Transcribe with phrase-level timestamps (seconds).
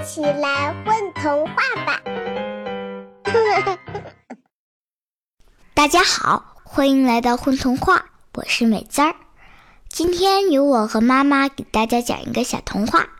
[0.00, 1.54] 一起来混童话
[1.84, 2.00] 吧！
[5.74, 9.14] 大家好，欢迎来到混童话，我是美滋儿。
[9.90, 13.10] 今天由我和妈妈给大家讲一个小童话。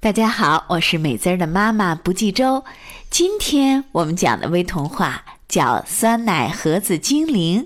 [0.00, 2.64] 大家好，我是美滋儿的妈妈不计周。
[3.10, 7.64] 今天我们讲的微童话叫《酸奶盒子精灵》，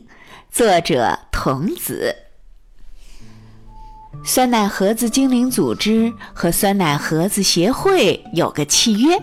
[0.50, 2.16] 作者童子。
[4.22, 9.18] 酸奶盒子精灵组织和酸奶盒子协会有个契约：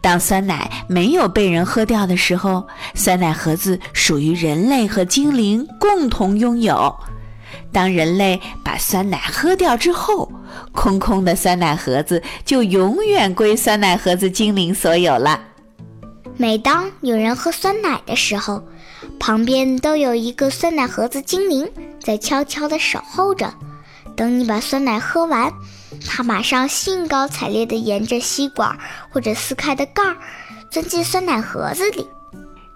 [0.00, 6.94] 当酸奶没有被人喝掉的时候，酸奶盒子属于人类和精灵共同拥有；
[7.72, 10.30] 当人类把酸奶喝掉之后，
[10.72, 15.40] 空空的酸奶盒子就永远归酸奶盒子精灵所有了。
[16.36, 18.62] 每当有人喝酸奶的时候，
[19.18, 21.68] 旁边都有一个酸奶盒子精灵
[22.00, 23.52] 在悄悄地守候着。
[24.18, 25.52] 等你把酸奶喝完，
[26.04, 28.76] 它马上兴高采烈地沿着吸管
[29.10, 30.16] 或者撕开的盖儿
[30.72, 32.04] 钻进酸奶盒子里。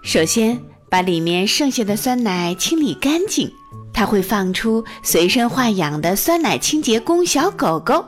[0.01, 3.51] 首先，把里面剩下的酸奶清理干净。
[3.93, 8.05] 它会放出随身豢养的酸奶清洁工小狗狗，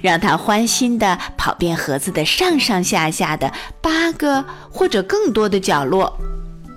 [0.00, 6.16] 让它欢欣地跑遍盒子的上上下下的八个或者更多的角落。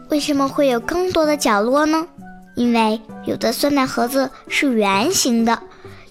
[0.10, 2.04] 为什么会有更多的角落呢？
[2.56, 5.62] 因为有的酸奶盒子是圆形的。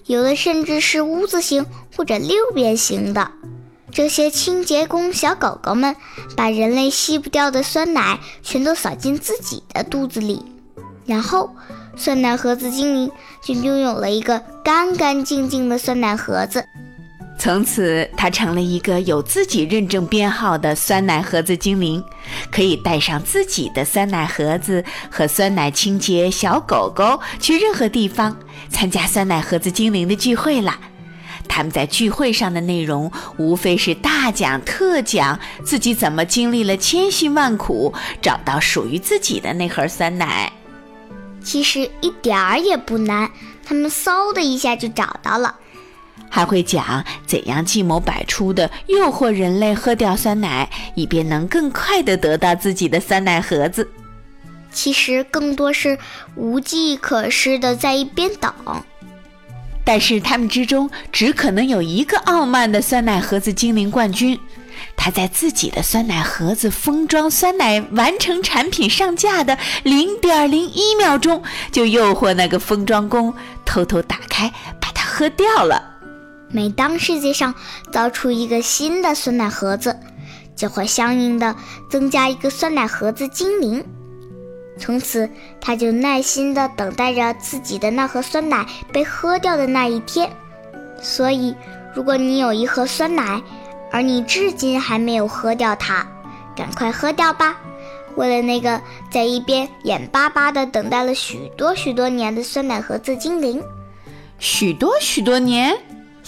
[0.09, 3.29] 有的甚至是屋子形或者六边形的。
[3.91, 5.95] 这些清洁工小狗狗们
[6.35, 10.43] 把人类吸不掉的酸奶全都扫进自己的肚子里，
[11.05, 11.55] 然后
[11.95, 13.11] 酸奶盒子精灵
[13.43, 16.65] 就拥有了一个干干净净的酸奶盒子。
[17.39, 22.03] 从此，它成了一个有自己认证编号的酸奶盒子精灵，
[22.51, 28.37] 可以带上自己的酸奶盒子和酸奶清洁小狗狗去任何地方
[28.69, 30.77] 参加酸奶盒子精灵的聚会了。
[31.47, 40.51] 他们在聚会上的内容无非是大讲特讲自己怎么经历了千辛万苦找到属于自己的那盒酸奶。
[41.41, 43.31] 其实一点儿也不难，
[43.65, 45.55] 他们嗖的一下就找到了。
[46.29, 53.89] 还会讲怎样计谋百出的诱惑人类喝掉酸奶，以便能更快的得到自己的酸奶盒子。
[54.71, 55.97] 其实更多是
[56.35, 58.53] 无计可施的在一边等。
[59.83, 64.39] 但是他们之中只可能有一个傲慢的酸奶盒子精灵冠军，
[64.95, 71.41] 他在自己的酸奶盒子封装酸奶完成产品上架的零点零一秒钟，
[71.71, 73.33] 就诱惑那个封装工
[73.65, 75.88] 偷偷打开，把它喝掉了。
[76.51, 77.53] 每当世界上
[77.91, 79.97] 造出一个新的酸奶盒子，
[80.55, 81.55] 就会相应的
[81.89, 83.83] 增加一个酸奶盒子精灵。
[84.77, 90.29] 从此，他就耐心的等待着自己的那盒酸奶被喝掉的那一天。
[91.01, 91.53] 所以，
[91.93, 93.41] 如果你有一盒酸奶，
[93.91, 96.07] 而你至今还没有喝掉它，
[96.55, 97.57] 赶快喝掉吧！
[98.15, 103.63] 为了那个在一边眼巴巴的等待了许多许多年的酸奶盒子精灵，
[104.39, 105.77] 许多许多年。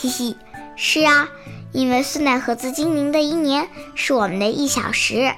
[0.01, 0.35] 嘻嘻，
[0.75, 1.29] 是啊，
[1.73, 5.31] 因为酸奶盒子精灵的一年是我们的一小时。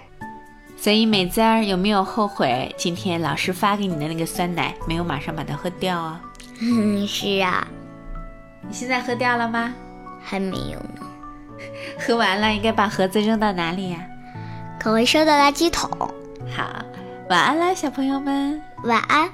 [0.77, 6.21] 所以美滋儿有没有后悔今天老师发给你的那个酸奶没有马上把它喝掉啊？
[6.61, 7.67] 嗯，是啊。
[8.61, 9.73] 你现在喝掉了吗？
[10.23, 11.05] 还没有呢。
[11.99, 13.99] 喝完了应该把盒子扔到哪里呀？
[14.79, 15.89] 可回收的垃圾桶。
[16.55, 16.85] 好，
[17.29, 18.61] 晚安啦，小朋友们。
[18.85, 19.29] 晚安。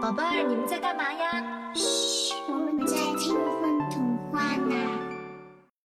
[0.00, 1.42] 宝贝儿，你们在干嘛呀？
[2.48, 2.57] 我们
[2.88, 5.07] 在听风童话呢。